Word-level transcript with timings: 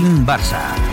Team 0.00 0.24
Barça. 0.24 0.89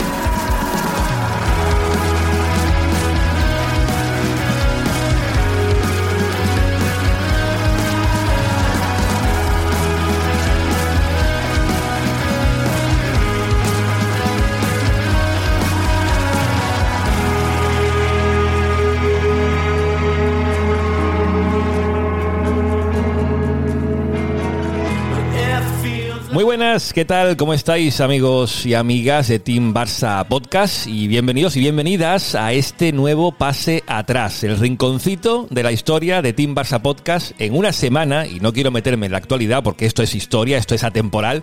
Muy 26.38 26.44
buenas, 26.44 26.92
¿qué 26.92 27.04
tal? 27.04 27.36
¿Cómo 27.36 27.52
estáis 27.52 28.00
amigos 28.00 28.64
y 28.64 28.74
amigas 28.74 29.26
de 29.26 29.40
Team 29.40 29.74
Barça 29.74 30.24
Podcast? 30.24 30.86
Y 30.86 31.08
bienvenidos 31.08 31.56
y 31.56 31.60
bienvenidas 31.60 32.36
a 32.36 32.52
este 32.52 32.92
nuevo 32.92 33.32
pase 33.32 33.82
atrás, 33.88 34.44
el 34.44 34.56
rinconcito 34.56 35.48
de 35.50 35.64
la 35.64 35.72
historia 35.72 36.22
de 36.22 36.32
Team 36.32 36.54
Barça 36.54 36.80
Podcast 36.80 37.32
en 37.40 37.56
una 37.56 37.72
semana, 37.72 38.24
y 38.24 38.38
no 38.38 38.52
quiero 38.52 38.70
meterme 38.70 39.06
en 39.06 39.12
la 39.12 39.18
actualidad 39.18 39.64
porque 39.64 39.84
esto 39.84 40.04
es 40.04 40.14
historia, 40.14 40.58
esto 40.58 40.76
es 40.76 40.84
atemporal, 40.84 41.42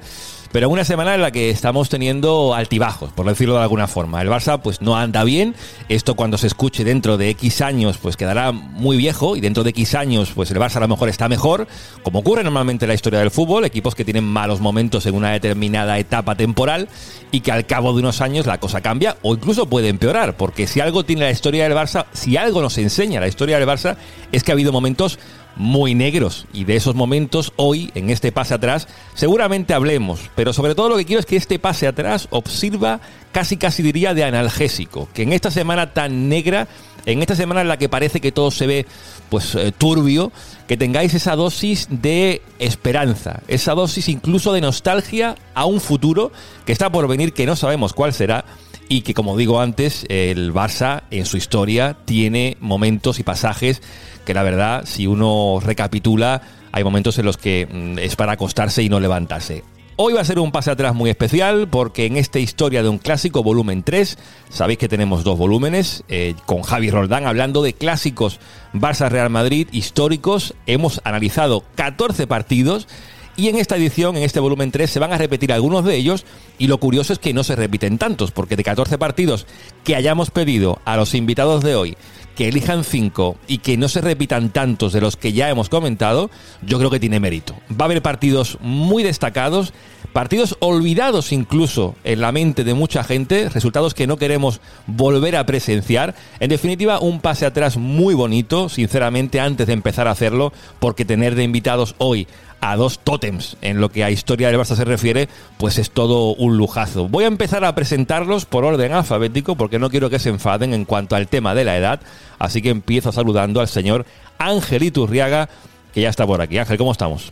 pero 0.56 0.70
una 0.70 0.86
semana 0.86 1.14
en 1.14 1.22
la 1.22 1.32
que 1.32 1.50
estamos 1.50 1.90
teniendo 1.90 2.54
altibajos, 2.56 3.12
por 3.12 3.28
decirlo 3.28 3.56
de 3.56 3.64
alguna 3.64 3.88
forma. 3.88 4.22
El 4.22 4.30
Barça 4.30 4.62
pues 4.62 4.82
no 4.82 4.96
anda 4.96 5.26
bien, 5.26 5.54
esto 5.90 6.16
cuando 6.16 6.38
se 6.38 6.48
escuche 6.48 6.86
dentro 6.86 7.18
de 7.18 7.28
X 7.32 7.60
años 7.60 7.98
pues 7.98 8.16
quedará 8.16 8.54
muy 8.54 8.96
viejo. 8.96 9.36
Y 9.36 9.42
dentro 9.42 9.66
de 9.66 9.72
X 9.72 9.96
años 9.96 10.32
pues 10.34 10.50
el 10.52 10.58
Barça 10.58 10.78
a 10.78 10.80
lo 10.80 10.88
mejor 10.88 11.10
está 11.10 11.28
mejor, 11.28 11.68
como 12.04 12.20
ocurre 12.20 12.42
normalmente 12.42 12.86
en 12.86 12.88
la 12.88 12.96
historia 12.96 13.20
del 13.20 13.32
fútbol, 13.32 13.66
equipos 13.66 13.96
que 13.96 14.06
tienen 14.06 14.24
malos 14.24 14.62
momentos 14.62 15.06
en 15.08 15.16
una 15.16 15.34
determinada 15.34 16.00
etapa 16.00 16.36
temporal 16.36 16.88
y 17.34 17.42
que 17.42 17.52
al 17.52 17.66
cabo 17.66 17.92
de 17.92 18.00
unos 18.00 18.22
años 18.22 18.46
la 18.46 18.58
cosa 18.58 18.80
cambia 18.80 19.18
o 19.24 19.34
incluso 19.34 19.68
puede 19.68 19.90
empeorar, 19.90 20.38
porque 20.38 20.68
si 20.68 20.80
algo 20.80 21.04
tiene 21.04 21.24
la 21.24 21.32
historia 21.32 21.66
del 21.66 21.74
Barça, 21.74 22.06
si 22.14 22.38
algo 22.38 22.62
nos 22.62 22.78
enseña 22.78 23.20
la 23.20 23.28
historia 23.28 23.60
del 23.60 23.68
Barça 23.68 23.98
es 24.32 24.42
que 24.42 24.52
ha 24.52 24.54
habido 24.54 24.72
momentos 24.72 25.20
muy 25.56 25.96
negros. 25.96 26.46
Y 26.54 26.64
de 26.66 26.76
esos 26.76 26.96
momentos 26.96 27.54
hoy 27.56 27.92
en 27.96 28.10
este 28.10 28.32
pase 28.32 28.54
atrás 28.54 28.88
seguramente 29.14 29.74
hablemos, 29.74 30.20
pero 30.36 30.54
sobre 30.54 30.76
todo 30.76 30.90
lo 30.90 30.98
que 30.98 31.06
quiero 31.06 31.20
es 31.20 31.26
que 31.26 31.36
este 31.36 31.60
pase 31.60 31.88
atrás 31.88 32.28
observa 32.32 33.00
casi 33.32 33.58
casi 33.58 33.84
diría 33.84 34.14
de 34.14 34.24
analgésico, 34.24 35.10
que 35.14 35.24
en 35.24 35.34
esta 35.34 35.52
semana 35.52 35.94
tan 35.94 36.30
negra, 36.30 36.68
en 37.06 37.22
esta 37.22 37.36
semana 37.36 37.62
en 37.62 37.68
la 37.68 37.78
que 37.78 37.90
parece 37.90 38.22
que 38.22 38.32
todo 38.32 38.50
se 38.52 38.68
ve 38.68 38.86
pues 39.30 39.56
eh, 39.56 39.74
turbio, 39.78 40.32
que 40.68 40.78
tengáis 40.78 41.14
esa 41.14 41.36
dosis 41.36 41.88
de 41.90 42.42
esperanza, 42.60 43.42
esa 43.48 43.74
dosis 43.74 44.08
incluso 44.10 44.54
de 44.54 44.62
nostalgia 44.62 45.36
a 45.54 45.66
un 45.66 45.82
futuro 45.82 46.32
que 46.66 46.72
está 46.72 46.90
por 46.92 47.08
venir 47.08 47.34
que 47.34 47.46
no 47.46 47.56
sabemos 47.56 47.94
cuál 47.94 48.14
será 48.14 48.46
y 48.90 49.02
que 49.02 49.14
como 49.14 49.38
digo 49.38 49.60
antes, 49.60 50.06
el 50.10 50.54
Barça 50.54 51.04
en 51.12 51.26
su 51.26 51.38
historia 51.38 51.98
tiene 52.06 52.58
momentos 52.60 53.20
y 53.20 53.24
pasajes 53.24 53.82
que 54.26 54.34
la 54.34 54.44
verdad, 54.44 54.84
si 54.86 55.08
uno 55.08 55.60
recapitula, 55.62 56.42
hay 56.72 56.84
momentos 56.84 57.18
en 57.20 57.26
los 57.26 57.38
que 57.38 57.68
mm, 57.72 58.00
es 58.00 58.16
para 58.16 58.34
acostarse 58.34 58.84
y 58.84 58.90
no 58.90 59.00
levantarse. 59.00 59.64
Hoy 59.98 60.12
va 60.12 60.20
a 60.20 60.26
ser 60.26 60.40
un 60.40 60.52
pase 60.52 60.72
atrás 60.72 60.94
muy 60.94 61.10
especial 61.10 61.70
porque 61.70 62.06
en 62.06 62.18
esta 62.18 62.38
historia 62.38 62.84
de 62.84 62.90
un 62.90 62.98
clásico, 62.98 63.44
volumen 63.44 63.82
3, 63.82 64.18
sabéis 64.50 64.78
que 64.78 64.90
tenemos 64.90 65.24
dos 65.24 65.38
volúmenes, 65.38 66.04
eh, 66.10 66.36
con 66.46 66.64
Javi 66.64 66.90
Roldán 66.90 67.26
hablando 67.26 67.64
de 67.64 67.72
clásicos 67.72 68.42
Barça-Real 68.74 69.30
Madrid 69.30 69.70
históricos. 69.72 70.54
Hemos 70.66 71.00
analizado 71.06 71.64
14 71.76 72.28
partidos 72.28 72.90
y 73.38 73.50
en 73.50 73.58
esta 73.58 73.76
edición, 73.76 74.16
en 74.18 74.24
este 74.24 74.40
volumen 74.40 74.72
3, 74.72 74.90
se 74.90 75.00
van 75.00 75.14
a 75.14 75.18
repetir 75.18 75.52
algunos 75.52 75.84
de 75.86 75.96
ellos 75.96 76.26
y 76.58 76.68
lo 76.68 76.80
curioso 76.80 77.14
es 77.14 77.20
que 77.20 77.34
no 77.34 77.44
se 77.44 77.56
repiten 77.56 77.98
tantos, 77.98 78.32
porque 78.32 78.56
de 78.56 78.64
14 78.64 78.98
partidos 78.98 79.46
que 79.84 79.96
hayamos 79.96 80.32
pedido 80.32 80.80
a 80.86 80.98
los 80.98 81.14
invitados 81.14 81.64
de 81.64 81.76
hoy 81.76 81.98
que 82.36 82.50
elijan 82.50 82.84
5 82.84 83.38
y 83.48 83.60
que 83.60 83.78
no 83.78 83.88
se 83.88 84.02
repitan 84.02 84.50
tantos 84.50 84.94
de 84.94 85.02
los 85.02 85.16
que 85.16 85.34
ya 85.34 85.50
hemos 85.50 85.70
comentado, 85.70 86.30
yo 86.62 86.78
creo 86.78 86.92
que 86.92 87.00
tiene 87.00 87.20
mérito. 87.20 87.56
Va 87.72 87.86
a 87.86 87.86
haber 87.86 88.02
partidos 88.02 88.58
muy 88.62 89.04
destacados, 89.04 89.74
partidos 90.14 90.58
olvidados 90.60 91.32
incluso 91.32 91.96
en 92.04 92.22
la 92.22 92.32
mente 92.32 92.64
de 92.64 92.74
mucha 92.74 93.04
gente, 93.04 93.50
resultados 93.50 93.94
que 93.94 94.08
no 94.08 94.18
queremos 94.18 94.60
volver 94.86 95.38
a 95.38 95.46
presenciar. 95.46 96.14
En 96.40 96.50
definitiva, 96.50 97.00
un 97.00 97.22
pase 97.22 97.46
atrás 97.46 97.78
muy 97.78 98.14
bonito, 98.14 98.70
sinceramente, 98.70 99.40
antes 99.40 99.68
de 99.68 99.74
empezar 99.74 100.08
a 100.08 100.12
hacerlo, 100.12 100.52
porque 100.80 101.06
tener 101.06 101.36
de 101.36 101.44
invitados 101.44 101.96
hoy 101.98 102.28
a 102.66 102.76
dos 102.78 102.98
tótems 102.98 103.58
en 103.62 103.80
lo 103.80 103.90
que 103.90 104.04
a 104.04 104.10
historia 104.10 104.48
del 104.48 104.60
Barça 104.60 104.76
se 104.76 104.86
refiere, 104.86 105.30
pues 105.58 105.78
es 105.78 105.92
todo 105.92 106.34
un 106.34 106.58
lujazo. 106.58 107.08
Voy 107.08 107.24
a 107.24 107.28
empezar 107.28 107.64
a 107.64 107.76
presentarlos 107.76 108.46
por 108.46 108.66
orden 108.66 108.92
alfabético 108.92 109.56
porque 109.56 109.78
no 109.78 109.92
quiero 109.92 110.10
que 110.10 110.18
se 110.18 110.30
enfaden 110.30 110.74
en 110.74 110.84
cuanto 110.84 111.16
al 111.16 111.28
tema 111.28 111.54
de 111.54 111.64
la 111.64 111.78
edad, 111.78 112.00
así 112.40 112.64
que 112.64 112.72
empiezo 112.72 113.12
saludando 113.12 113.62
al 113.62 113.68
señor 113.68 114.08
Ángel 114.40 114.82
Iturriaga, 114.82 115.48
que 115.94 116.02
ya 116.02 116.10
está 116.10 116.26
por 116.26 116.42
aquí. 116.42 116.58
Ángel, 116.58 116.80
¿cómo 116.80 116.92
estamos? 116.92 117.32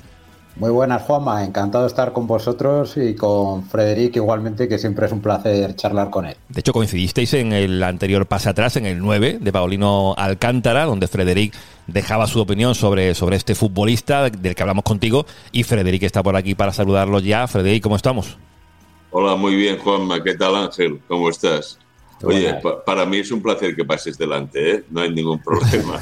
Muy 0.56 0.70
buenas, 0.70 1.02
Juanma. 1.02 1.44
Encantado 1.44 1.84
de 1.84 1.88
estar 1.88 2.14
con 2.14 2.28
vosotros 2.28 2.96
y 2.98 3.16
con 3.16 3.64
Frederic 3.64 4.16
igualmente, 4.18 4.68
que 4.68 4.78
siempre 4.78 5.08
es 5.08 5.12
un 5.12 5.22
placer 5.22 5.76
charlar 5.76 6.12
con 6.12 6.26
él. 6.26 6.36
De 6.50 6.60
hecho, 6.60 6.74
coincidisteis 6.74 7.34
en 7.34 7.54
el 7.54 7.82
anterior 7.82 8.28
pase 8.28 8.50
atrás, 8.50 8.78
en 8.78 8.86
el 8.86 9.00
9 9.00 9.40
de 9.42 9.52
Paulino 9.52 10.14
Alcántara, 10.16 10.86
donde 10.86 11.08
Frederic 11.08 11.54
dejaba 11.88 12.28
su 12.28 12.40
opinión 12.40 12.76
sobre, 12.76 13.16
sobre 13.16 13.36
este 13.36 13.56
futbolista 13.56 14.30
del 14.30 14.54
que 14.54 14.62
hablamos 14.62 14.84
contigo. 14.84 15.26
Y 15.52 15.64
Frederic 15.64 16.04
está 16.04 16.22
por 16.22 16.36
aquí 16.36 16.54
para 16.54 16.72
saludarlo 16.72 17.20
ya. 17.20 17.48
Frederic, 17.48 17.82
¿cómo 17.82 17.96
estamos? 17.96 18.38
Hola, 19.10 19.36
muy 19.36 19.56
bien, 19.56 19.80
Juanma. 19.80 20.22
¿Qué 20.24 20.36
tal, 20.36 20.56
Ángel? 20.56 21.02
¿Cómo 21.08 21.30
estás? 21.30 21.80
Oye, 22.22 22.56
para 22.86 23.06
mí 23.06 23.18
es 23.18 23.32
un 23.32 23.42
placer 23.42 23.76
que 23.76 23.84
pases 23.84 24.18
delante, 24.18 24.72
¿eh? 24.72 24.84
no 24.90 25.02
hay 25.02 25.12
ningún 25.12 25.40
problema. 25.40 26.02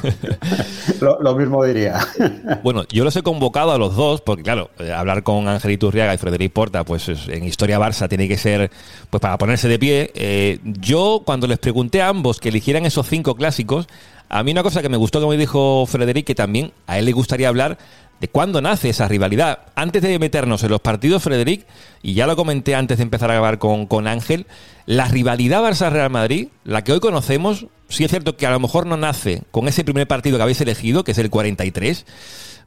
lo, 1.22 1.36
mismo 1.36 1.64
diría. 1.64 2.00
bueno, 2.64 2.84
yo 2.90 3.04
los 3.04 3.16
he 3.16 3.24
convocado 3.24 3.72
a 3.72 3.78
los 3.78 3.96
dos, 3.96 4.22
porque 4.22 4.44
claro, 4.44 4.70
eh, 4.80 4.92
hablar 4.92 5.24
con 5.24 5.48
Angelito 5.48 5.88
Urriaga 5.88 6.14
y 6.14 6.18
Frederic 6.18 6.54
Porta, 6.54 6.84
pues 6.84 7.08
en 7.28 7.44
Historia 7.44 7.80
Barça 7.80 8.08
tiene 8.08 8.28
que 8.28 8.38
ser 8.38 8.72
pues 9.10 9.22
para 9.22 9.38
ponerse 9.38 9.68
de 9.68 9.80
pie. 9.80 10.12
Eh, 10.14 10.60
yo, 10.64 11.24
cuando 11.26 11.48
les 11.48 11.60
pregunté 11.60 12.02
a 12.02 12.10
ambos 12.10 12.40
que 12.40 12.50
eligieran 12.50 12.86
esos 12.86 13.08
cinco 13.08 13.36
clásicos, 13.36 13.88
a 14.30 14.44
mí 14.44 14.52
una 14.52 14.64
cosa 14.64 14.82
que 14.82 14.90
me 14.90 14.98
gustó 14.98 15.20
que 15.20 15.28
me 15.28 15.38
dijo 15.38 15.86
Frederic, 15.88 16.26
que 16.26 16.36
también 16.36 16.72
a 16.88 17.00
él 17.00 17.06
le 17.06 17.12
gustaría 17.12 17.50
hablar 17.50 17.78
de 18.22 18.28
cuándo 18.28 18.62
nace 18.62 18.90
esa 18.90 19.08
rivalidad. 19.08 19.66
Antes 19.74 20.04
de 20.04 20.20
meternos 20.20 20.62
en 20.64 20.70
los 20.70 20.80
partidos, 20.80 21.24
Frederic, 21.24 21.66
y 22.04 22.14
ya 22.14 22.28
lo 22.28 22.36
comenté 22.36 22.76
antes 22.76 23.00
de 23.00 23.04
empezar 23.04 23.32
a 23.32 23.34
grabar 23.34 23.58
con, 23.58 23.88
con 23.88 24.06
Ángel, 24.06 24.46
la 24.86 25.08
rivalidad 25.08 25.64
Barça-Real 25.64 26.12
Madrid, 26.12 26.50
la 26.64 26.84
que 26.84 26.92
hoy 26.92 27.00
conocemos, 27.00 27.66
sí 27.90 28.04
es 28.04 28.12
cierto 28.12 28.38
que 28.38 28.46
a 28.46 28.52
lo 28.52 28.60
mejor 28.60 28.86
no 28.86 28.96
nace 28.96 29.42
con 29.50 29.68
ese 29.68 29.84
primer 29.84 30.08
partido 30.08 30.38
que 30.38 30.44
habéis 30.44 30.62
elegido, 30.62 31.04
que 31.04 31.14
es 31.14 31.18
el 31.18 31.32
43, 31.32 32.06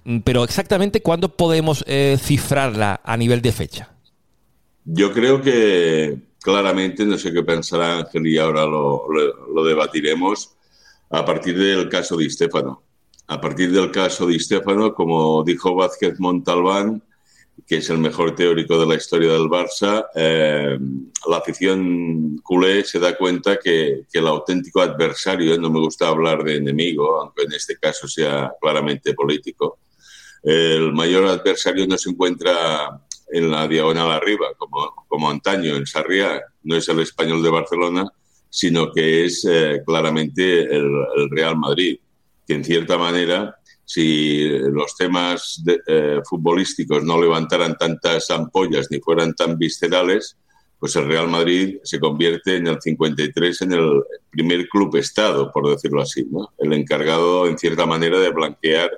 mm, 0.02 0.18
pero 0.24 0.42
exactamente 0.42 1.02
cuándo 1.02 1.36
podemos 1.36 1.84
eh, 1.86 2.18
cifrarla 2.20 3.00
a 3.04 3.16
nivel 3.16 3.40
de 3.40 3.52
fecha. 3.52 3.90
Yo 4.84 5.12
creo 5.12 5.40
que 5.40 6.18
claramente, 6.42 7.06
no 7.06 7.16
sé 7.16 7.32
qué 7.32 7.44
pensará 7.44 7.98
Ángel 7.98 8.26
y 8.26 8.38
ahora 8.38 8.66
lo, 8.66 9.06
lo 9.08 9.64
debatiremos, 9.64 10.50
a 11.10 11.24
partir 11.24 11.56
del 11.56 11.88
caso 11.88 12.16
de 12.16 12.28
Stefano 12.28 12.82
a 13.26 13.40
partir 13.40 13.72
del 13.72 13.90
caso 13.90 14.26
de 14.26 14.38
Stefano, 14.38 14.94
como 14.94 15.42
dijo 15.42 15.74
Vázquez 15.74 16.20
Montalbán, 16.20 17.02
que 17.66 17.76
es 17.76 17.88
el 17.88 17.98
mejor 17.98 18.34
teórico 18.34 18.78
de 18.78 18.86
la 18.86 18.96
historia 18.96 19.32
del 19.32 19.48
Barça, 19.48 20.06
eh, 20.14 20.78
la 21.26 21.36
afición 21.38 22.38
culé 22.42 22.84
se 22.84 22.98
da 22.98 23.16
cuenta 23.16 23.58
que, 23.58 24.04
el 24.12 24.26
auténtico 24.26 24.82
adversario, 24.82 25.58
no 25.58 25.70
me 25.70 25.80
gusta 25.80 26.08
hablar 26.08 26.44
de 26.44 26.56
enemigo, 26.56 27.20
aunque 27.20 27.44
en 27.44 27.52
este 27.52 27.76
caso 27.78 28.06
sea 28.06 28.52
claramente 28.60 29.14
político, 29.14 29.78
el 30.42 30.92
mayor 30.92 31.26
adversario 31.26 31.86
no 31.86 31.96
se 31.96 32.10
encuentra 32.10 33.00
en 33.32 33.50
la 33.50 33.66
diagonal 33.66 34.10
arriba, 34.10 34.48
como, 34.58 35.06
como 35.08 35.30
antaño 35.30 35.76
en 35.76 35.86
Sarriá, 35.86 36.42
no 36.64 36.76
es 36.76 36.86
el 36.88 37.00
español 37.00 37.42
de 37.42 37.50
Barcelona, 37.50 38.04
sino 38.50 38.92
que 38.92 39.24
es 39.24 39.46
eh, 39.48 39.80
claramente 39.86 40.62
el 40.62 41.30
Real 41.30 41.56
Madrid 41.56 41.98
que 42.46 42.54
en 42.54 42.64
cierta 42.64 42.98
manera, 42.98 43.56
si 43.84 44.48
los 44.48 44.96
temas 44.96 45.62
eh, 45.86 46.20
futbolísticos 46.28 47.02
no 47.04 47.20
levantaran 47.20 47.76
tantas 47.76 48.30
ampollas 48.30 48.88
ni 48.90 49.00
fueran 49.00 49.34
tan 49.34 49.58
viscerales, 49.58 50.36
pues 50.78 50.96
el 50.96 51.06
Real 51.06 51.28
Madrid 51.28 51.78
se 51.82 51.98
convierte 51.98 52.56
en 52.56 52.66
el 52.66 52.80
53 52.80 53.62
en 53.62 53.72
el 53.72 54.02
primer 54.30 54.68
club 54.68 54.96
Estado, 54.96 55.50
por 55.50 55.70
decirlo 55.70 56.02
así, 56.02 56.26
¿no? 56.30 56.52
el 56.58 56.72
encargado, 56.74 57.46
en 57.46 57.56
cierta 57.56 57.86
manera, 57.86 58.18
de 58.18 58.30
blanquear 58.30 58.90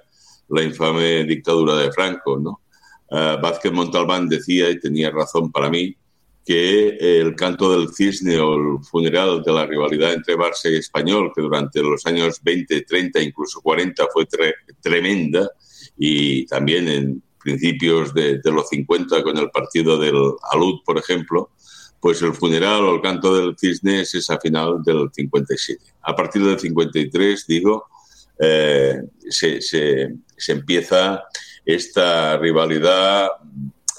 la 0.49 0.62
infame 0.62 1.25
dictadura 1.25 1.76
de 1.76 1.92
Franco. 1.92 2.38
¿no? 2.38 2.62
Uh, 3.10 3.40
Vázquez 3.40 3.70
Montalbán 3.72 4.28
decía, 4.28 4.69
y 4.70 4.81
tenía 4.81 5.10
razón 5.10 5.52
para 5.52 5.70
mí, 5.70 5.96
que 6.46 6.96
el 7.00 7.34
canto 7.34 7.76
del 7.76 7.93
cisne 7.93 8.38
o 8.38 8.54
el 8.54 8.84
funeral 8.84 9.43
de 9.43 9.52
la 9.52 9.66
rivalidad 9.66 10.12
entre 10.12 10.37
Barça 10.37 10.70
y 10.70 10.76
Español, 10.76 11.32
que 11.34 11.43
durante 11.43 11.82
los 11.82 12.06
años 12.06 12.40
20, 12.40 12.82
30, 12.82 13.20
incluso 13.20 13.60
40 13.60 14.06
fue 14.12 14.28
tremenda, 14.81 15.50
y 15.98 16.46
también 16.46 16.87
en 16.87 17.22
principios 17.37 18.14
de, 18.14 18.40
los 18.44 18.69
50 18.69 19.25
con 19.25 19.37
el 19.38 19.50
partido 19.50 19.98
del 19.98 20.14
Alud, 20.52 20.82
por 20.84 20.98
ejemplo, 20.98 21.50
pues 21.98 22.22
el 22.22 22.32
funeral 22.32 22.84
o 22.84 22.94
el 22.94 23.02
canto 23.02 23.34
del 23.34 23.56
cisne 23.58 24.02
es 24.02 24.14
esa 24.14 24.38
final 24.38 24.84
del 24.84 25.10
57. 25.12 25.82
A 26.02 26.14
partir 26.14 26.44
del 26.44 26.60
53, 26.60 27.44
digo, 27.49 27.87
eh, 28.38 29.02
se, 29.28 29.60
se 29.60 30.52
empieza 30.52 31.25
esta 31.64 32.37
rivalidad 32.38 33.31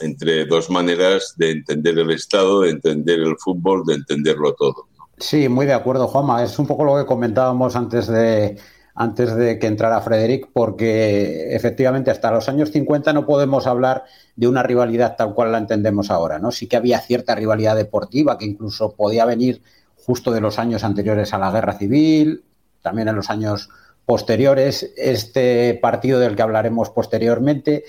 entre 0.02 0.46
dos 0.46 0.70
maneras 0.70 1.34
de 1.38 1.52
entender 1.52 1.98
el 2.00 2.12
Estado, 2.12 2.62
de 2.62 2.72
entender 2.72 3.20
el 3.20 3.36
fútbol, 3.38 3.84
de 3.86 3.96
entenderlo 3.96 4.54
todo. 4.54 4.88
Sí, 5.18 5.50
muy 5.50 5.66
de 5.66 5.74
acuerdo, 5.74 6.08
Juanma. 6.08 6.44
Es 6.44 6.60
un 6.60 6.68
poco 6.68 6.84
lo 6.84 6.98
que 6.98 7.06
comentábamos 7.06 7.76
antes 7.76 8.08
de, 8.08 8.58
antes 8.94 9.36
de 9.36 9.58
que 9.60 9.68
entrara 9.68 10.02
Frederic, 10.02 10.50
porque 10.54 11.56
efectivamente 11.56 12.12
hasta 12.12 12.32
los 12.32 12.50
años 12.50 12.72
50 12.72 13.14
no 13.14 13.26
podemos 13.26 13.68
hablar 13.68 14.04
de 14.36 14.48
una 14.48 14.64
rivalidad 14.64 15.16
tal 15.16 15.34
cual 15.34 15.52
la 15.52 15.60
entendemos 15.60 16.12
ahora. 16.12 16.40
¿no? 16.40 16.52
Sí 16.52 16.68
que 16.68 16.78
había 16.78 17.00
cierta 17.00 17.36
rivalidad 17.36 17.76
deportiva 17.76 18.38
que 18.38 18.46
incluso 18.46 18.96
podía 18.96 19.26
venir 19.26 19.62
justo 19.96 20.32
de 20.32 20.42
los 20.42 20.58
años 20.58 20.84
anteriores 20.84 21.34
a 21.34 21.38
la 21.38 21.52
guerra 21.52 21.74
civil, 21.74 22.44
también 22.82 23.08
en 23.08 23.16
los 23.16 23.30
años 23.30 23.70
posteriores, 24.06 24.94
este 24.96 25.78
partido 25.82 26.20
del 26.20 26.36
que 26.36 26.42
hablaremos 26.42 26.90
posteriormente, 26.92 27.84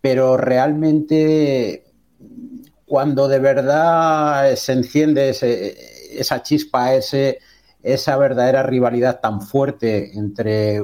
pero 0.00 0.36
realmente 0.36 1.84
cuando 2.88 3.28
de 3.28 3.38
verdad 3.38 4.54
se 4.56 4.72
enciende 4.72 5.30
esa 5.30 6.42
chispa, 6.42 6.94
esa 6.94 8.16
verdadera 8.16 8.62
rivalidad 8.62 9.20
tan 9.20 9.42
fuerte 9.42 10.16
entre, 10.16 10.82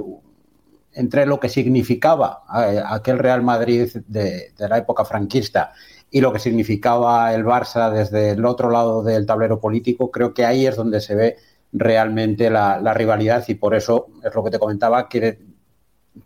entre 0.92 1.26
lo 1.26 1.40
que 1.40 1.48
significaba 1.48 2.42
eh, 2.68 2.82
aquel 2.84 3.18
Real 3.18 3.42
Madrid 3.42 3.90
de, 4.06 4.52
la 4.58 4.78
época 4.78 5.04
franquista 5.04 5.72
y 6.10 6.20
lo 6.20 6.32
que 6.32 6.38
significaba 6.38 7.34
el 7.34 7.44
Barça 7.44 7.90
desde 7.90 8.30
el 8.30 8.44
otro 8.44 8.70
lado 8.70 9.02
del 9.02 9.26
tablero 9.26 9.58
político, 9.58 10.10
creo 10.10 10.34
que 10.34 10.44
ahí 10.44 10.66
es 10.66 10.76
donde 10.76 11.00
se 11.00 11.14
ve 11.14 11.36
realmente 11.72 12.50
la, 12.50 12.80
la 12.80 12.94
rivalidad 12.94 13.44
y 13.48 13.54
por 13.54 13.74
eso 13.74 14.08
es 14.22 14.32
lo 14.32 14.44
que 14.44 14.50
te 14.50 14.58
comentaba, 14.58 15.08
que 15.08 15.38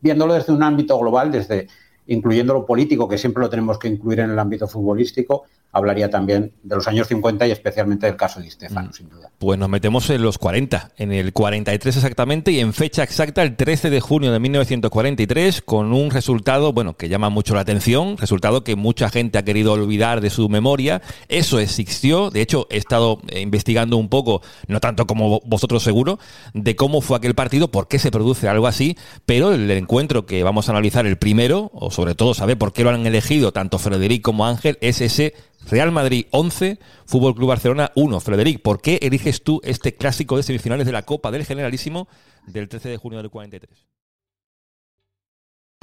viéndolo 0.01 0.35
desde 0.35 0.53
un 0.53 0.63
ámbito 0.63 0.99
global, 0.99 1.33
desde 1.33 1.69
incluyendo 2.09 2.55
lo 2.55 2.67
político, 2.67 3.09
que 3.09 3.19
siempre 3.19 3.43
lo 3.43 3.51
tenemos 3.51 3.79
que 3.79 3.89
incluir 3.89 4.21
en 4.21 4.31
el 4.31 4.39
ámbito 4.39 4.67
futbolístico, 4.67 5.45
hablaría 5.71 6.09
también 6.09 6.53
de 6.63 6.77
los 6.77 6.89
años 6.89 7.09
50 7.09 7.47
y 7.47 7.51
especialmente 7.51 8.07
del 8.07 8.17
caso 8.17 8.41
de 8.41 8.49
Estefano, 8.49 8.89
mm. 8.89 8.93
sin 8.93 9.09
duda. 9.11 9.31
Pues 9.39 9.59
nos 9.59 9.69
metemos 9.69 10.09
en 10.11 10.23
los 10.23 10.39
40, 10.39 10.93
en 10.97 11.13
el 11.13 11.33
43 11.33 11.97
exactamente 11.97 12.51
y 12.51 12.61
en 12.61 12.73
fecha 12.73 13.03
exacta 13.03 13.43
el 13.43 13.57
13 13.57 13.91
de 13.91 14.01
junio 14.01 14.33
de 14.33 14.41
1943 14.41 15.63
con 15.63 15.93
un 15.93 16.11
resultado, 16.11 16.73
bueno, 16.73 16.97
que 16.97 17.09
llama 17.09 17.29
mucho 17.29 17.55
la 17.55 17.61
atención, 17.61 18.17
resultado 18.17 18.65
que 18.65 18.77
mucha 18.77 19.11
gente 19.11 19.39
ha 19.39 19.45
querido 19.45 19.73
olvidar 19.73 20.21
de 20.21 20.31
su 20.31 20.49
memoria. 20.49 21.03
Eso 21.29 21.61
existió, 21.61 22.31
de 22.31 22.41
hecho 22.41 22.67
he 22.71 22.79
estado 22.79 23.21
eh, 23.29 23.41
investigando 23.41 23.99
un 23.99 24.09
poco, 24.09 24.41
no 24.67 24.81
tanto 24.81 25.07
como 25.07 25.41
vosotros 25.45 25.83
seguro, 25.83 26.19
de 26.55 26.77
cómo 26.77 27.03
fue 27.03 27.19
aquel 27.19 27.35
partido, 27.35 27.71
por 27.71 27.89
qué 27.89 27.99
se 27.99 28.11
produce 28.11 28.49
algo 28.49 28.67
así, 28.67 28.97
pero 29.27 29.53
el 29.53 29.71
encuentro 29.71 30.25
que 30.25 30.43
vamos 30.43 30.69
a 30.69 30.73
analizar 30.73 31.07
el 31.07 31.19
primero, 31.19 31.71
o 31.75 31.91
sobre 31.99 32.15
todo 32.15 32.33
saber 32.33 32.57
por 32.57 32.73
qué 32.73 32.85
lo 32.85 32.91
han 32.91 33.05
elegido 33.09 33.51
tanto 33.51 33.77
Frederic 33.77 34.23
como 34.23 34.47
Ángel, 34.47 34.79
es 34.81 35.01
ese 35.01 35.35
Real 35.69 35.91
Madrid 35.91 36.27
11, 36.31 36.79
Fútbol 37.05 37.35
Club 37.35 37.49
Barcelona 37.49 37.91
1. 37.97 38.21
Frederic, 38.21 38.63
¿por 38.63 38.81
qué 38.81 39.01
eliges 39.03 39.43
tú 39.43 39.61
este 39.65 39.97
clásico 39.97 40.37
de 40.37 40.45
semifinales 40.45 40.87
de 40.87 40.93
la 40.93 41.03
Copa 41.03 41.33
del 41.33 41.45
Generalísimo 41.45 42.07
del 42.47 42.69
13 42.69 42.91
de 42.91 42.97
junio 42.99 43.19
del 43.19 43.31
43? 43.31 43.89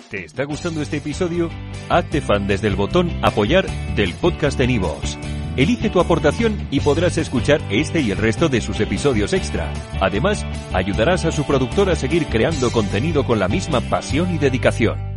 ¿Te 0.09 0.23
está 0.23 0.45
gustando 0.45 0.81
este 0.81 0.97
episodio? 0.97 1.50
Hazte 1.89 2.21
fan 2.21 2.47
desde 2.47 2.69
el 2.69 2.77
botón 2.77 3.12
Apoyar 3.21 3.67
del 3.97 4.13
podcast 4.13 4.57
de 4.57 4.67
Nivos. 4.67 5.17
Elige 5.57 5.89
tu 5.89 6.00
aportación 6.00 6.65
y 6.71 6.79
podrás 6.79 7.17
escuchar 7.17 7.59
este 7.69 8.00
y 8.00 8.12
el 8.12 8.17
resto 8.19 8.47
de 8.47 8.62
sus 8.62 8.79
episodios 8.79 9.33
extra. 9.33 9.73
Además, 10.00 10.45
ayudarás 10.71 11.25
a 11.25 11.33
su 11.33 11.44
productor 11.44 11.89
a 11.89 11.97
seguir 11.97 12.27
creando 12.27 12.71
contenido 12.71 13.25
con 13.25 13.38
la 13.38 13.50
misma 13.50 13.81
pasión 13.81 14.33
y 14.33 14.38
dedicación. 14.38 15.14